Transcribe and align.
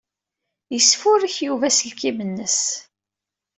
Yesfurek 0.73 1.35
Yuba 1.45 1.65
aselkim-nnes. 1.67 2.59